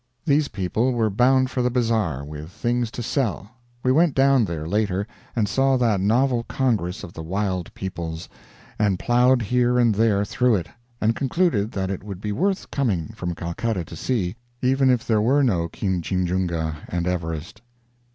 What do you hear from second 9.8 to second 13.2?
there through it, and concluded that it would be worth coming